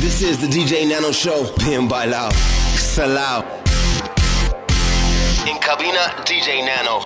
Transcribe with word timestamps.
This 0.00 0.22
is 0.22 0.38
the 0.38 0.46
DJ 0.46 0.86
Nano 0.88 1.12
Show. 1.12 1.52
Bien 1.64 1.88
bailado. 1.88 2.34
Salao. 2.76 3.44
In 5.46 5.58
cabina, 5.58 6.14
DJ 6.24 6.64
Nano. 6.64 7.02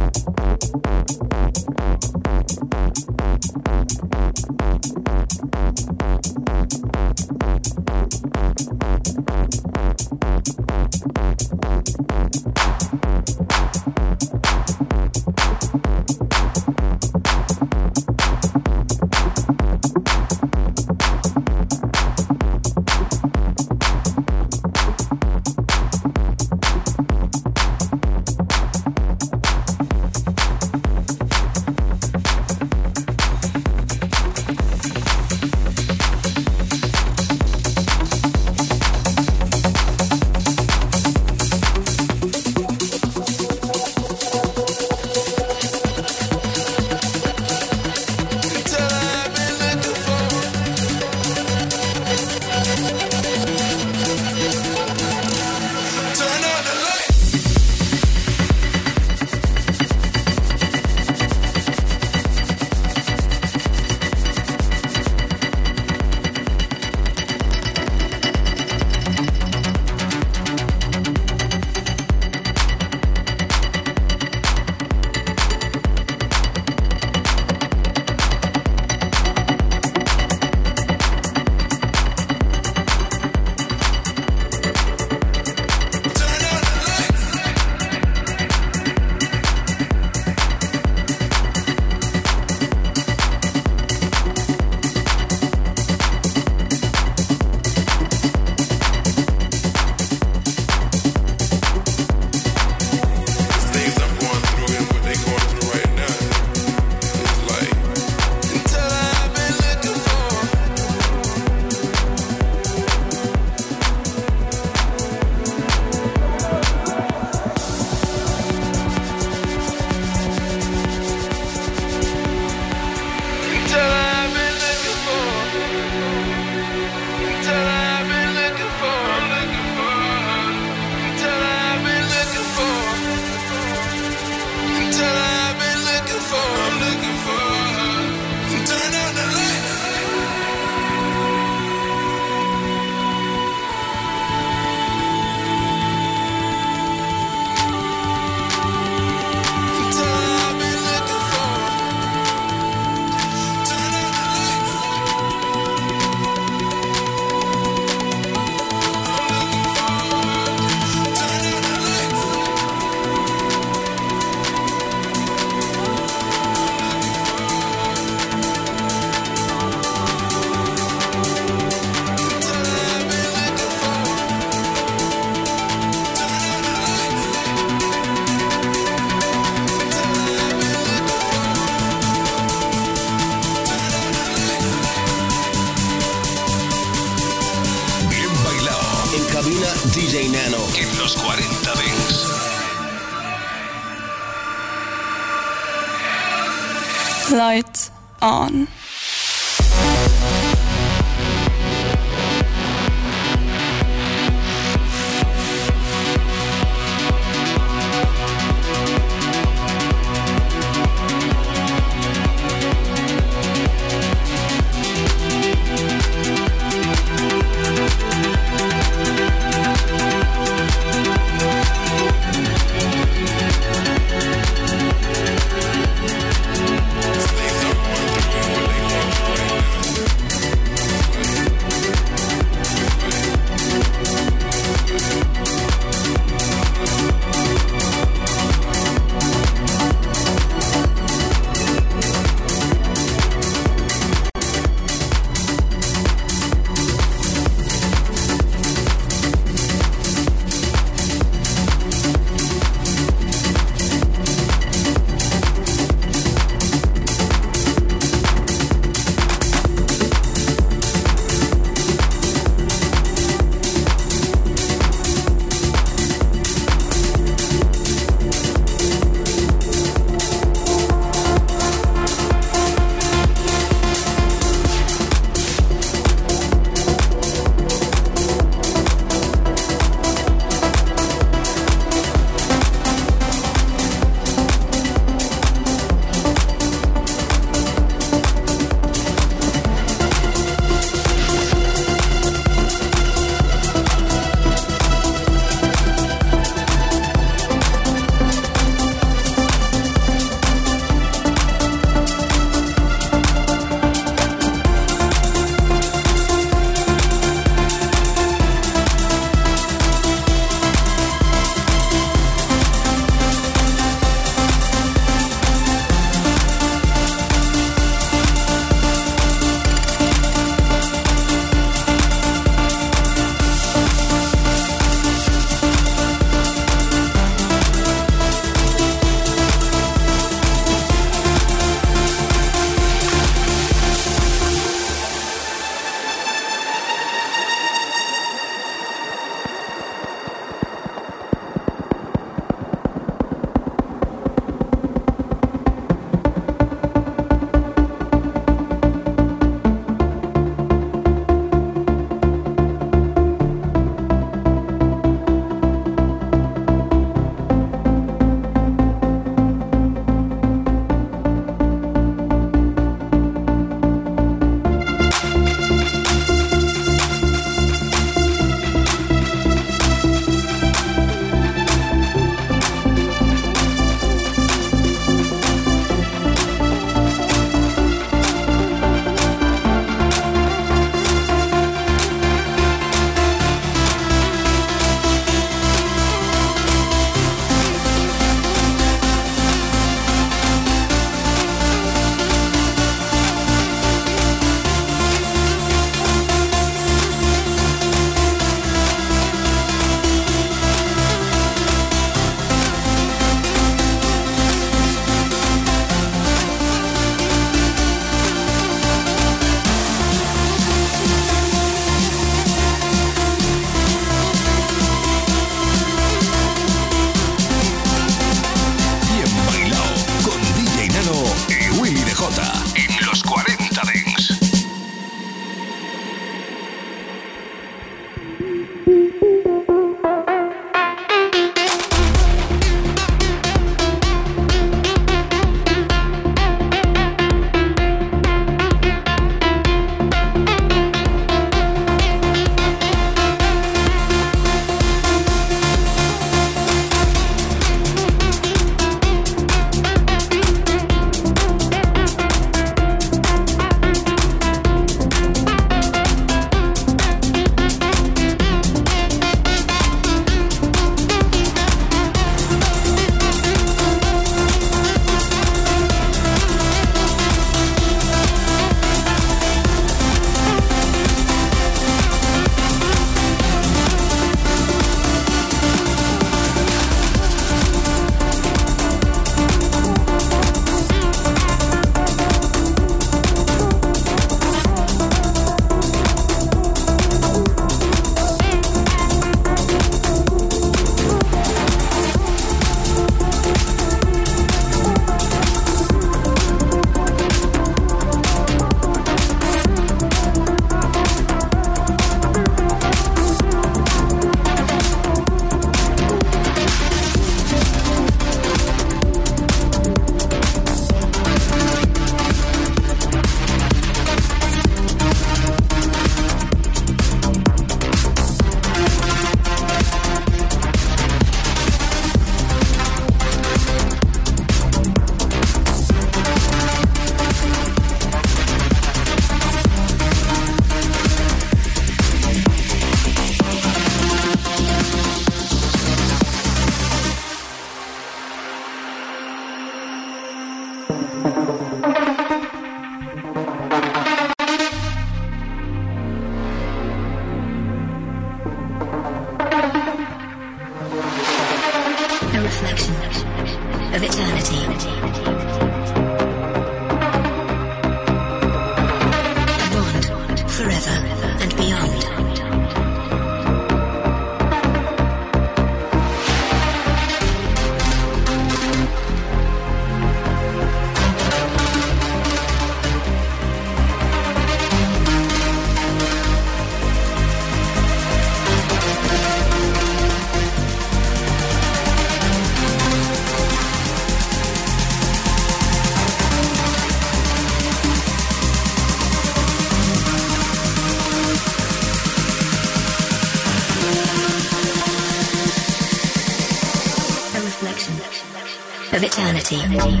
Eternity. 599.52 600.00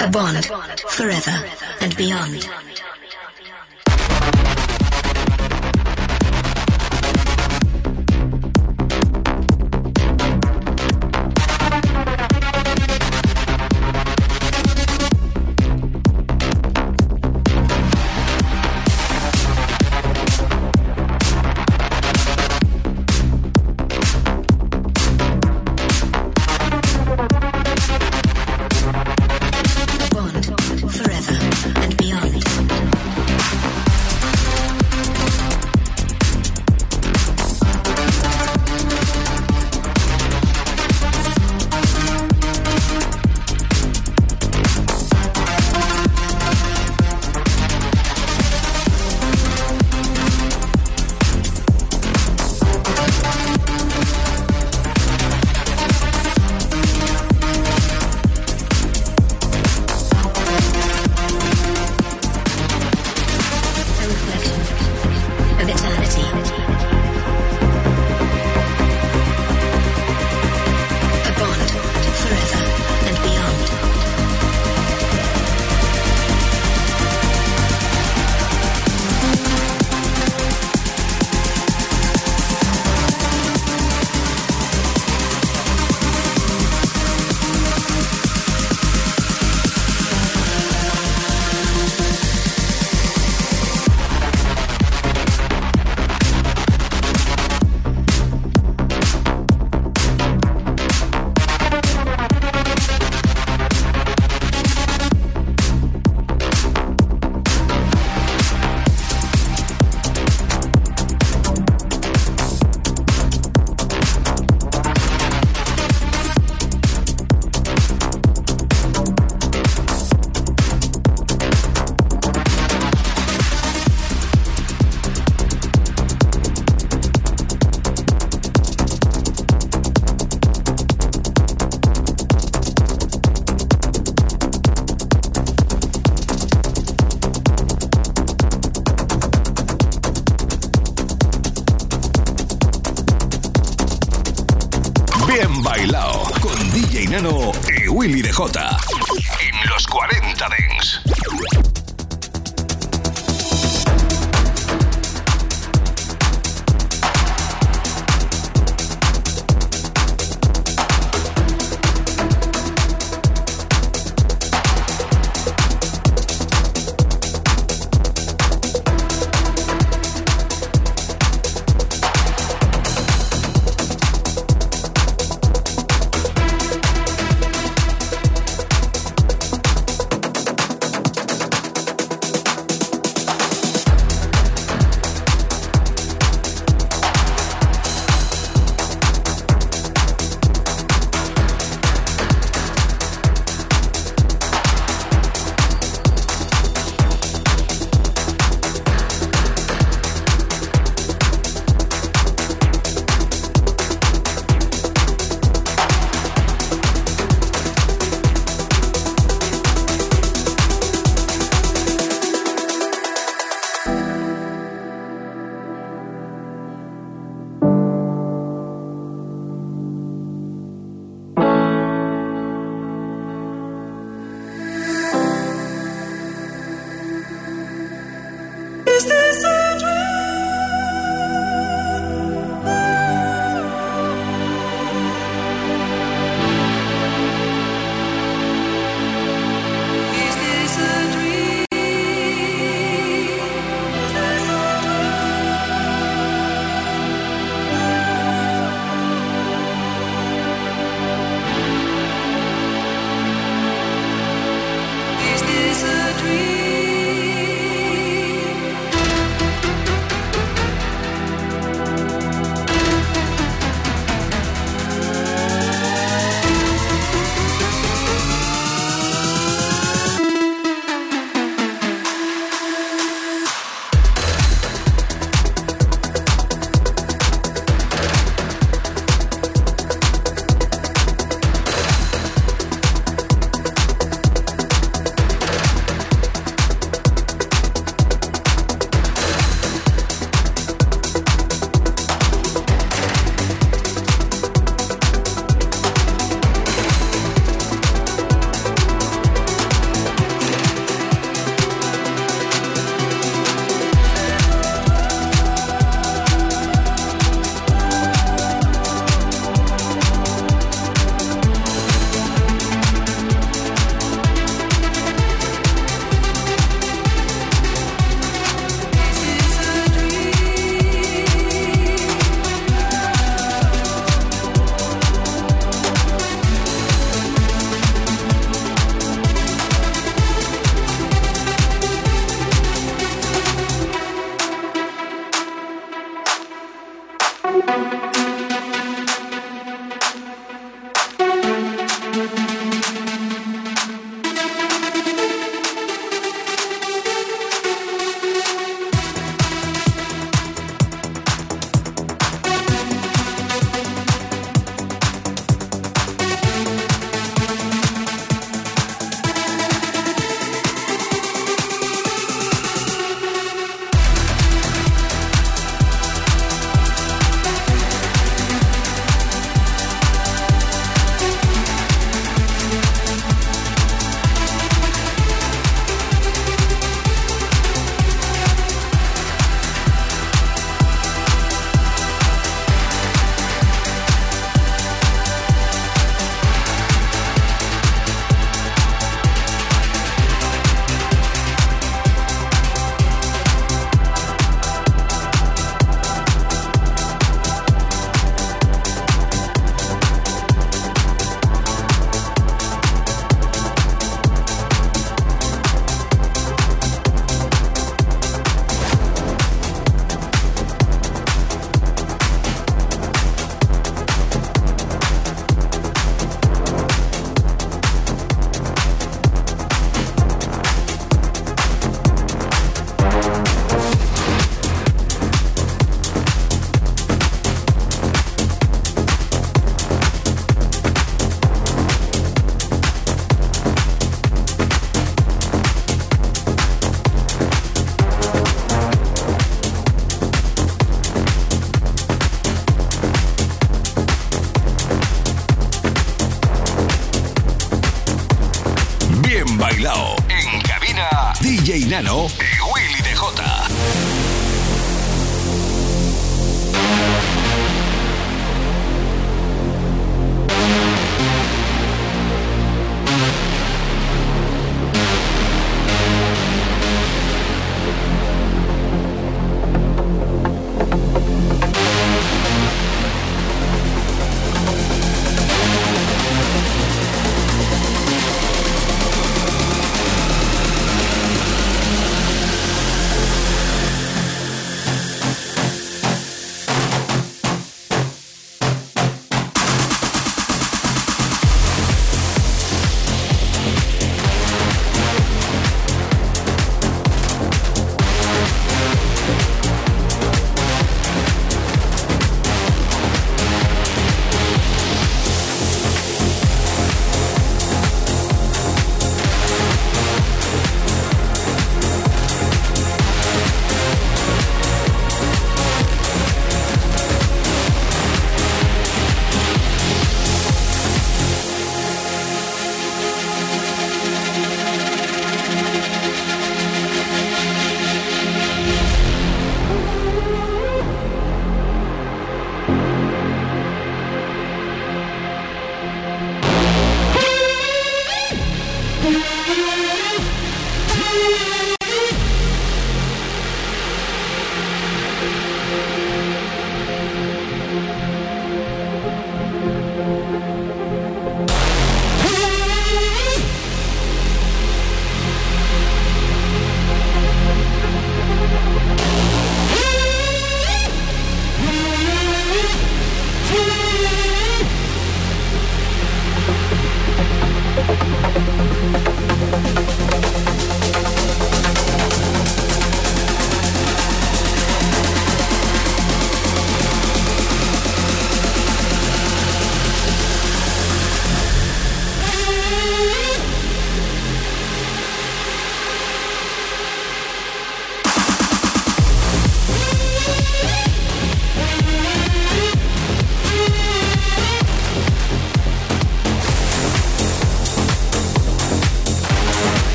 A 0.00 0.08
bond 0.10 0.46
forever 0.88 1.44
and 1.80 1.96
beyond. 1.96 2.57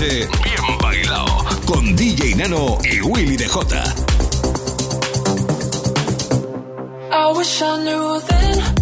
Bien 0.00 0.78
bailado 0.80 1.44
con 1.66 1.94
DJ 1.94 2.34
Nano 2.36 2.78
y 2.84 3.02
Willy 3.02 3.36
DJ. 3.36 3.84
I 7.12 7.32
wish 7.36 7.60
I 7.60 7.76
knew 7.84 8.20
then 8.20 8.80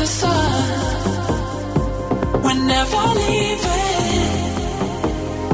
the 0.00 0.06
sun. 0.06 0.32
We're 2.42 2.62
never 2.74 3.02
leaving. 3.20 4.42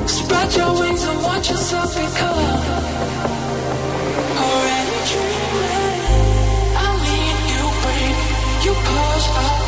Spread 0.07 0.49
your 0.55 0.73
wings 0.81 1.03
and 1.03 1.19
watch 1.25 1.51
yourself 1.51 1.91
become. 1.93 2.61
Already 4.45 4.99
dreaming. 5.11 6.01
I 6.85 6.89
need 7.07 7.39
you, 7.53 7.65
babe. 7.83 8.19
You 8.65 8.73
push 8.87 9.29
out. 9.45 9.66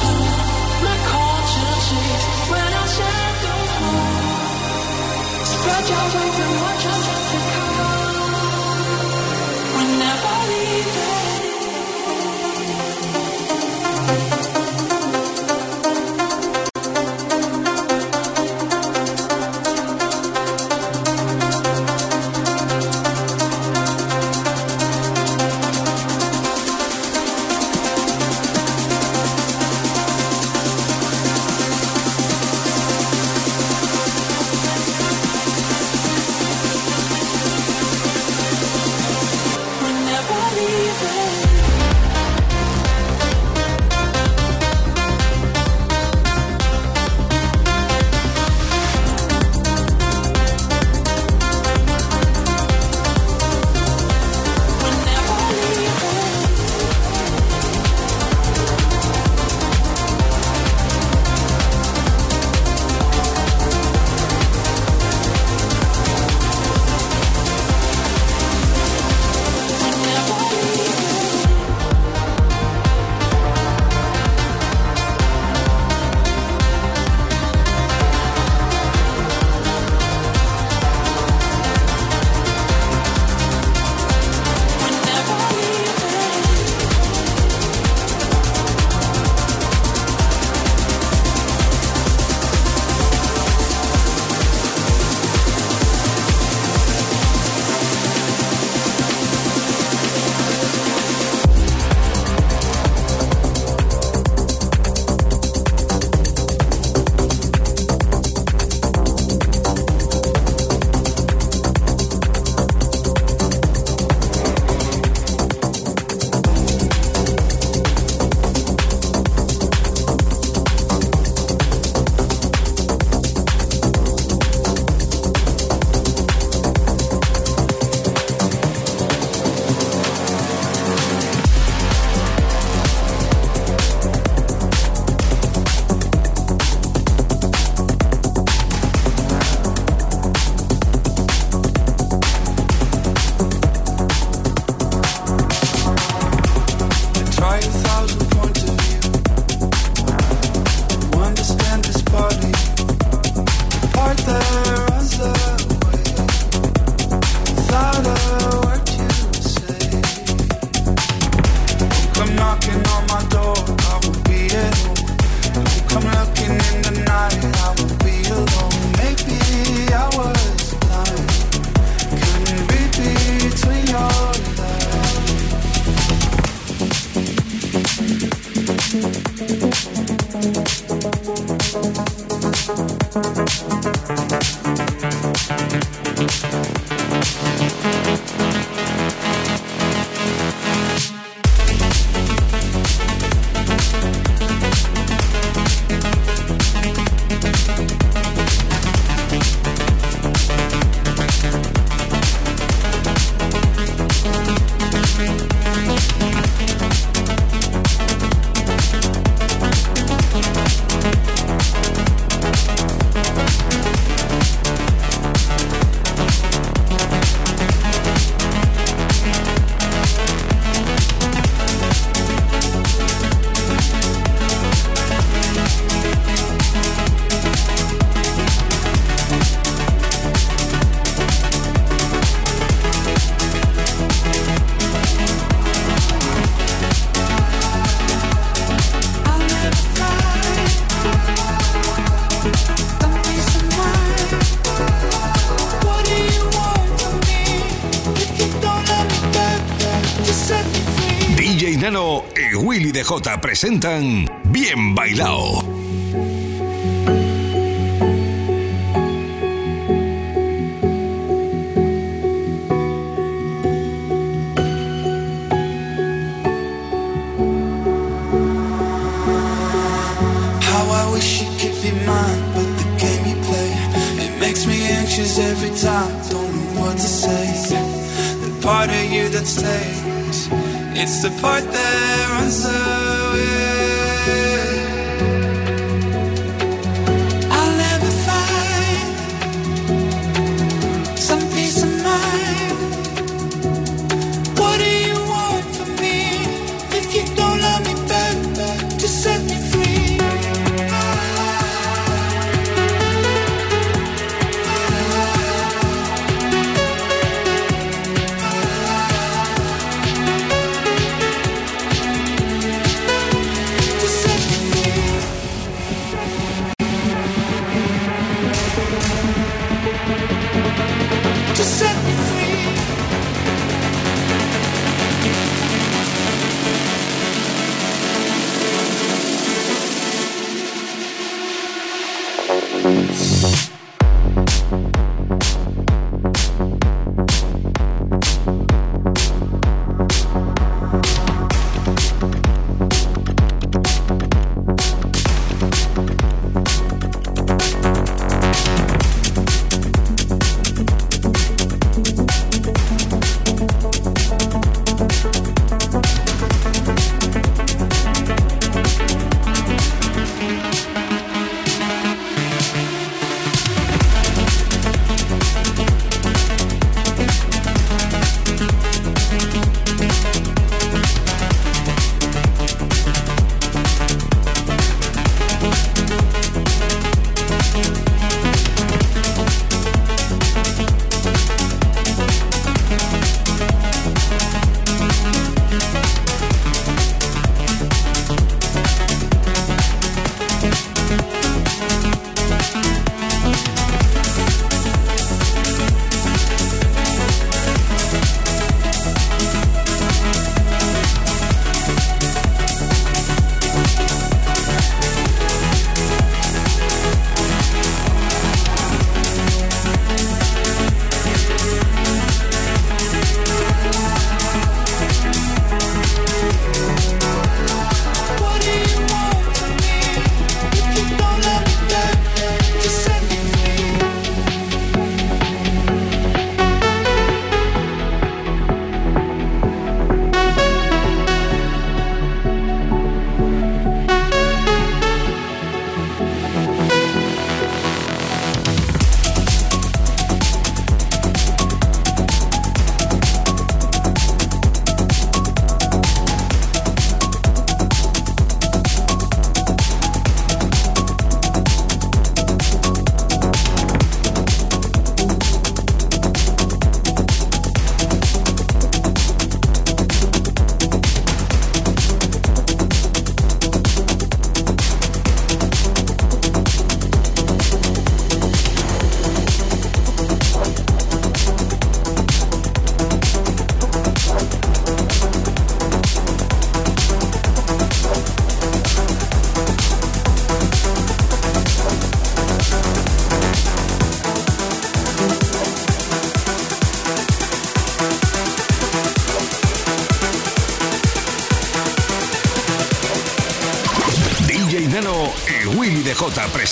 Presentan 253.41 254.29
Bien 254.53 254.95
Bailao. 254.95 255.68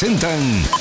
Presentan 0.06 0.75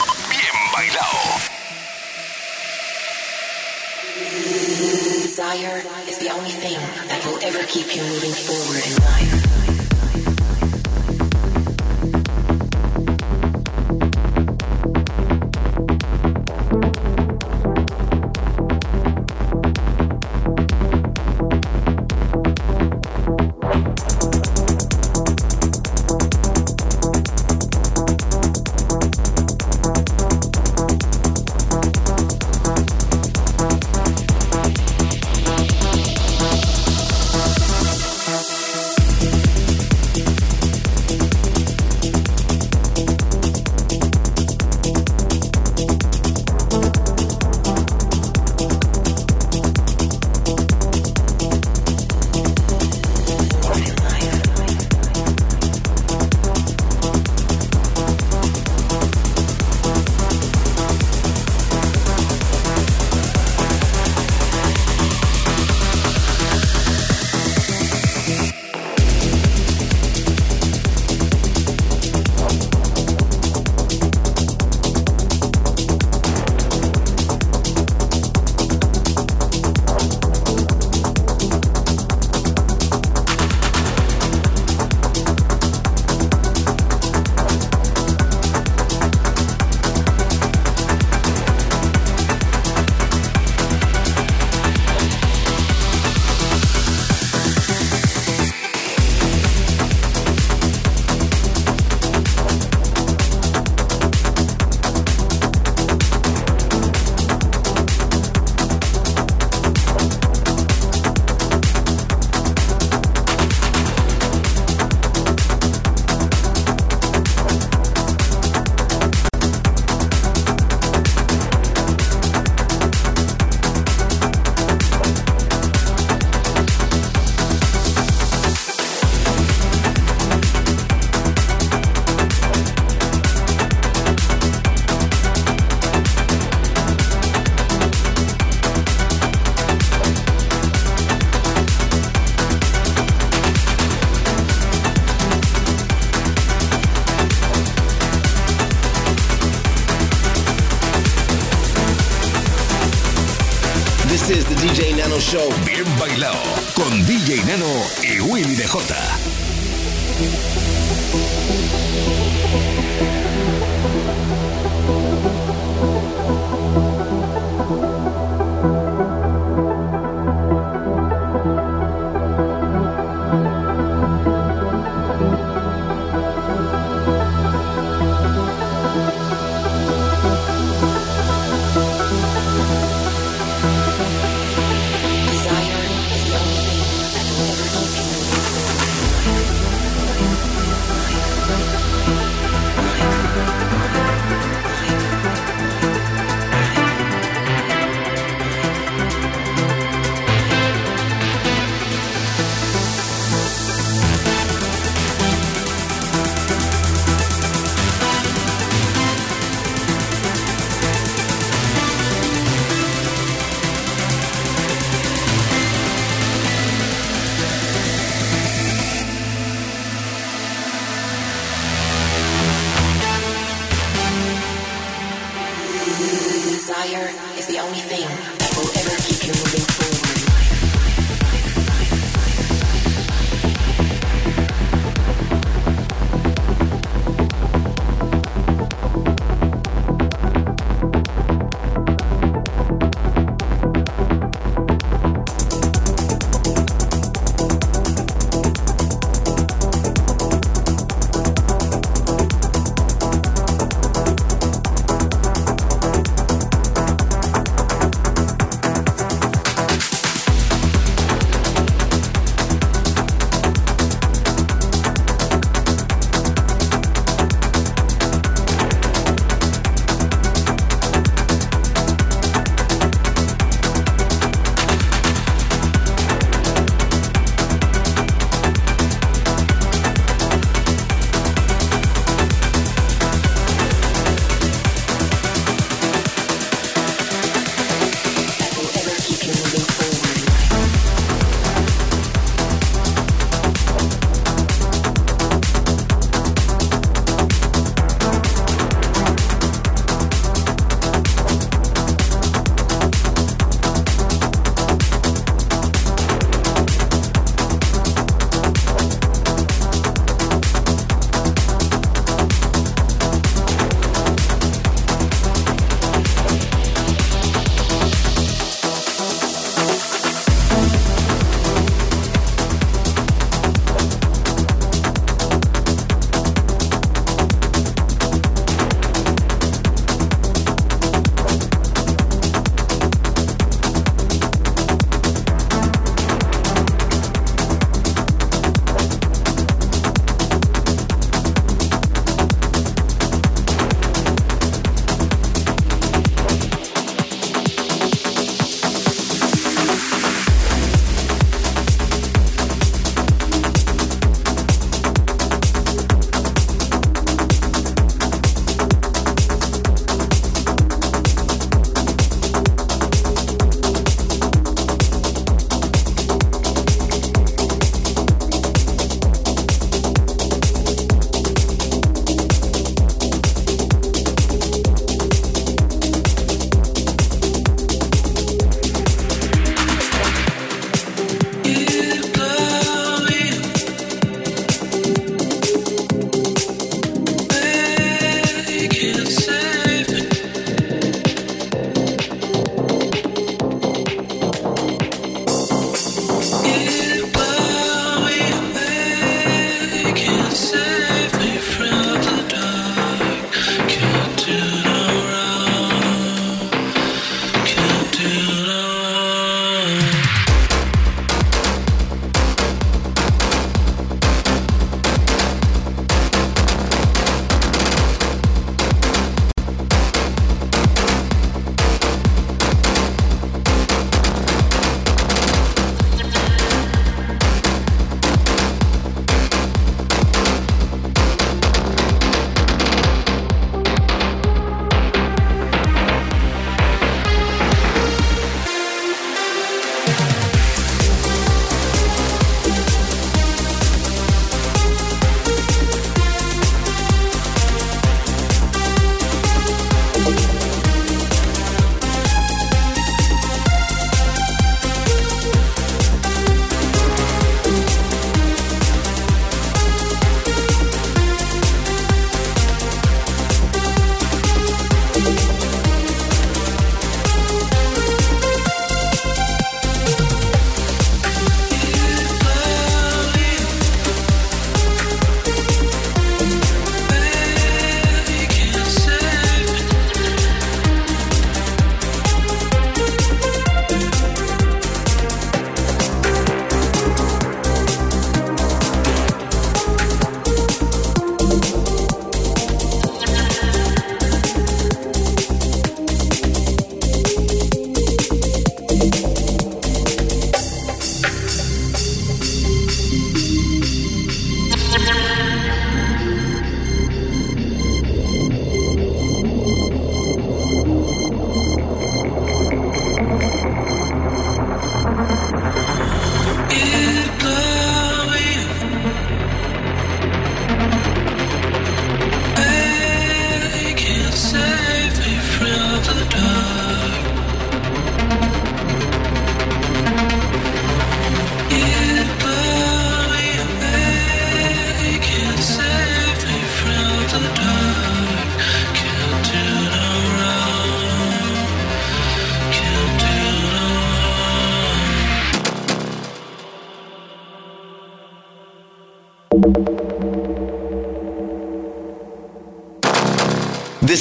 con 156.75 157.05
DJ 157.05 157.43
Nano 157.45 157.83
y 158.03 158.19
Willy 158.19 158.55
DJ. 158.55 158.95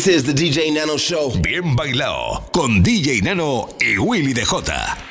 This 0.05 0.17
is 0.17 0.25
the 0.25 0.35
DJ 0.35 0.71
Nano 0.71 0.99
Show. 0.99 1.31
Bien 1.41 1.75
bailado 1.75 2.45
con 2.53 2.83
DJ 2.83 3.23
Nano 3.23 3.71
y 3.81 3.97
Willy 3.97 4.35
DJ. 4.35 5.04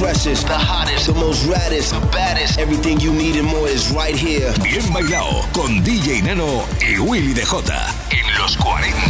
freshest, 0.00 0.46
the 0.46 0.56
hottest, 0.56 1.08
the 1.08 1.12
most 1.12 1.44
raddest, 1.44 1.92
the 1.92 2.00
baddest. 2.06 2.58
Everything 2.58 2.98
you 3.00 3.12
need 3.12 3.36
and 3.36 3.46
more 3.46 3.68
is 3.68 3.92
right 3.92 4.16
here. 4.16 4.50
Bien 4.62 4.90
bailado 4.94 5.44
con 5.52 5.84
DJ 5.84 6.22
Nano 6.22 6.64
y 6.80 6.98
Willy 6.98 7.34
DJ 7.34 7.92
en 8.08 8.38
los 8.38 8.56
40. 8.56 9.09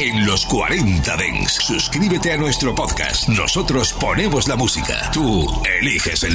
en 0.00 0.24
los 0.24 0.46
40 0.46 1.16
Dents. 1.16 1.52
Suscríbete 1.52 2.32
a 2.32 2.38
nuestro 2.38 2.74
podcast. 2.74 3.28
Nosotros 3.28 3.92
ponemos 3.92 4.48
la 4.48 4.56
música. 4.56 5.10
Tú 5.12 5.46
eliges 5.78 6.22
el 6.22 6.28